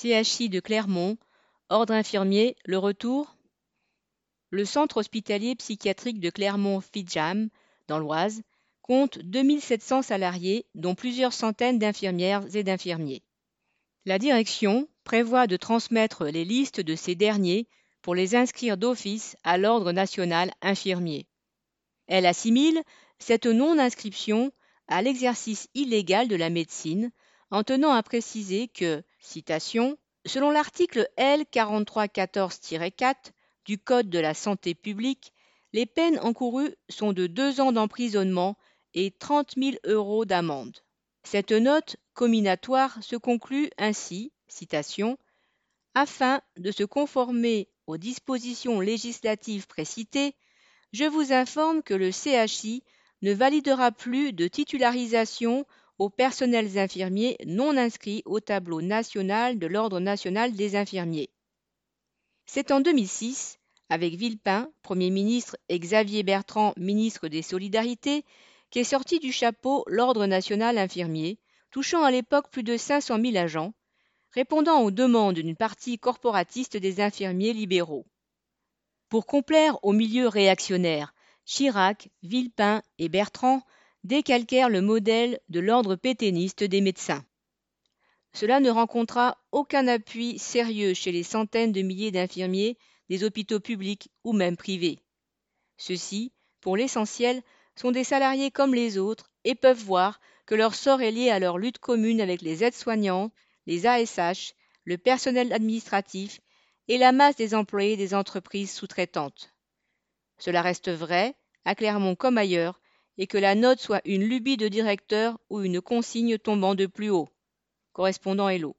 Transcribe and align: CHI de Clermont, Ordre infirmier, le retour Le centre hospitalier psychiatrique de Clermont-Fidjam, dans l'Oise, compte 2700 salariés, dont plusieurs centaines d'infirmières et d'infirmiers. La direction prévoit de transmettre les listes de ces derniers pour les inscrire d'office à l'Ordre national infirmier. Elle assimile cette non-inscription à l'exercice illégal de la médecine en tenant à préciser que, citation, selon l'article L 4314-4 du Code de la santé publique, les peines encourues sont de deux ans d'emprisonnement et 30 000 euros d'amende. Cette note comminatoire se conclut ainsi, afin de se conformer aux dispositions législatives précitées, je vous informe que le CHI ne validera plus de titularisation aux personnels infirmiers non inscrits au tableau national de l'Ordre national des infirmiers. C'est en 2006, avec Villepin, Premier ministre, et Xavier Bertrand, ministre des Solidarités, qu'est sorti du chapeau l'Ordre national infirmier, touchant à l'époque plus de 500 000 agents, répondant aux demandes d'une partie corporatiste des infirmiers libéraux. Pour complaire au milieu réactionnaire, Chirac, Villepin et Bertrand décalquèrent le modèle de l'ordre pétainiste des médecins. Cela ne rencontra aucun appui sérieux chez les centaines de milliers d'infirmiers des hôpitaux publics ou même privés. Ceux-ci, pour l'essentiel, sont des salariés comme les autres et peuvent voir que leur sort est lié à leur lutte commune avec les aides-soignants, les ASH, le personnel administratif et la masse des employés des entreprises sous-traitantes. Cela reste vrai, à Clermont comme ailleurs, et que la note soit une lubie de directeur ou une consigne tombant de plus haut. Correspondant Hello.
CHI 0.00 0.48
de 0.48 0.60
Clermont, 0.60 1.18
Ordre 1.68 1.92
infirmier, 1.92 2.56
le 2.64 2.78
retour 2.78 3.36
Le 4.48 4.64
centre 4.64 4.96
hospitalier 4.96 5.54
psychiatrique 5.56 6.20
de 6.20 6.30
Clermont-Fidjam, 6.30 7.50
dans 7.86 7.98
l'Oise, 7.98 8.40
compte 8.80 9.18
2700 9.18 10.00
salariés, 10.00 10.64
dont 10.74 10.94
plusieurs 10.94 11.34
centaines 11.34 11.78
d'infirmières 11.78 12.56
et 12.56 12.62
d'infirmiers. 12.62 13.22
La 14.06 14.18
direction 14.18 14.88
prévoit 15.04 15.46
de 15.46 15.58
transmettre 15.58 16.24
les 16.24 16.46
listes 16.46 16.80
de 16.80 16.96
ces 16.96 17.14
derniers 17.14 17.68
pour 18.00 18.14
les 18.14 18.34
inscrire 18.34 18.78
d'office 18.78 19.36
à 19.44 19.58
l'Ordre 19.58 19.92
national 19.92 20.50
infirmier. 20.62 21.26
Elle 22.06 22.24
assimile 22.24 22.82
cette 23.18 23.44
non-inscription 23.44 24.50
à 24.88 25.02
l'exercice 25.02 25.68
illégal 25.74 26.26
de 26.26 26.36
la 26.36 26.48
médecine 26.48 27.12
en 27.50 27.64
tenant 27.64 27.92
à 27.92 28.02
préciser 28.02 28.68
que, 28.68 29.02
citation, 29.18 29.98
selon 30.26 30.50
l'article 30.50 31.08
L 31.16 31.44
4314-4 31.52 33.14
du 33.64 33.78
Code 33.78 34.08
de 34.10 34.18
la 34.18 34.34
santé 34.34 34.74
publique, 34.74 35.32
les 35.72 35.86
peines 35.86 36.18
encourues 36.20 36.74
sont 36.88 37.12
de 37.12 37.26
deux 37.26 37.60
ans 37.60 37.72
d'emprisonnement 37.72 38.56
et 38.94 39.12
30 39.12 39.54
000 39.56 39.76
euros 39.84 40.24
d'amende. 40.24 40.78
Cette 41.22 41.52
note 41.52 41.96
comminatoire 42.14 43.02
se 43.02 43.16
conclut 43.16 43.70
ainsi, 43.78 44.32
afin 45.94 46.40
de 46.56 46.70
se 46.72 46.82
conformer 46.82 47.68
aux 47.86 47.96
dispositions 47.96 48.80
législatives 48.80 49.66
précitées, 49.66 50.34
je 50.92 51.04
vous 51.04 51.32
informe 51.32 51.82
que 51.82 51.94
le 51.94 52.10
CHI 52.10 52.82
ne 53.22 53.32
validera 53.32 53.92
plus 53.92 54.32
de 54.32 54.48
titularisation 54.48 55.66
aux 56.00 56.08
personnels 56.08 56.78
infirmiers 56.78 57.36
non 57.44 57.76
inscrits 57.76 58.22
au 58.24 58.40
tableau 58.40 58.80
national 58.80 59.58
de 59.58 59.66
l'Ordre 59.66 60.00
national 60.00 60.54
des 60.54 60.74
infirmiers. 60.74 61.28
C'est 62.46 62.70
en 62.70 62.80
2006, 62.80 63.58
avec 63.90 64.14
Villepin, 64.14 64.72
Premier 64.80 65.10
ministre, 65.10 65.58
et 65.68 65.78
Xavier 65.78 66.22
Bertrand, 66.22 66.72
ministre 66.78 67.28
des 67.28 67.42
Solidarités, 67.42 68.24
qu'est 68.70 68.82
sorti 68.82 69.18
du 69.18 69.30
chapeau 69.30 69.84
l'Ordre 69.88 70.24
national 70.24 70.78
infirmier, 70.78 71.38
touchant 71.70 72.02
à 72.02 72.10
l'époque 72.10 72.50
plus 72.50 72.62
de 72.62 72.78
500 72.78 73.20
000 73.22 73.36
agents, 73.36 73.74
répondant 74.32 74.80
aux 74.80 74.90
demandes 74.90 75.34
d'une 75.34 75.54
partie 75.54 75.98
corporatiste 75.98 76.78
des 76.78 77.02
infirmiers 77.02 77.52
libéraux. 77.52 78.06
Pour 79.10 79.26
complaire 79.26 79.76
au 79.84 79.92
milieu 79.92 80.28
réactionnaire, 80.28 81.12
Chirac, 81.44 82.08
Villepin 82.22 82.80
et 82.98 83.10
Bertrand 83.10 83.60
décalquèrent 84.04 84.68
le 84.68 84.80
modèle 84.80 85.40
de 85.48 85.60
l'ordre 85.60 85.96
pétainiste 85.96 86.64
des 86.64 86.80
médecins. 86.80 87.24
Cela 88.32 88.60
ne 88.60 88.70
rencontra 88.70 89.38
aucun 89.52 89.88
appui 89.88 90.38
sérieux 90.38 90.94
chez 90.94 91.12
les 91.12 91.22
centaines 91.22 91.72
de 91.72 91.82
milliers 91.82 92.12
d'infirmiers 92.12 92.78
des 93.08 93.24
hôpitaux 93.24 93.60
publics 93.60 94.10
ou 94.24 94.32
même 94.32 94.56
privés. 94.56 95.00
Ceux-ci, 95.76 96.32
pour 96.60 96.76
l'essentiel, 96.76 97.42
sont 97.74 97.90
des 97.90 98.04
salariés 98.04 98.50
comme 98.50 98.74
les 98.74 98.98
autres 98.98 99.30
et 99.44 99.54
peuvent 99.54 99.82
voir 99.82 100.20
que 100.46 100.54
leur 100.54 100.74
sort 100.74 101.02
est 101.02 101.10
lié 101.10 101.30
à 101.30 101.38
leur 101.38 101.58
lutte 101.58 101.78
commune 101.78 102.20
avec 102.20 102.42
les 102.42 102.62
aides-soignants, 102.62 103.32
les 103.66 103.86
ASH, 103.86 104.54
le 104.84 104.98
personnel 104.98 105.52
administratif 105.52 106.40
et 106.88 106.98
la 106.98 107.12
masse 107.12 107.36
des 107.36 107.54
employés 107.54 107.96
des 107.96 108.14
entreprises 108.14 108.72
sous-traitantes. 108.72 109.54
Cela 110.38 110.62
reste 110.62 110.90
vrai, 110.90 111.34
à 111.64 111.74
Clermont 111.74 112.16
comme 112.16 112.38
ailleurs, 112.38 112.80
et 113.18 113.26
que 113.26 113.38
la 113.38 113.54
note 113.54 113.80
soit 113.80 114.00
une 114.04 114.24
lubie 114.24 114.56
de 114.56 114.68
directeur 114.68 115.38
ou 115.50 115.60
une 115.60 115.80
consigne 115.80 116.38
tombant 116.38 116.74
de 116.74 116.86
plus 116.86 117.10
haut. 117.10 117.28
Correspondant 117.92 118.48
Hello. 118.48 118.76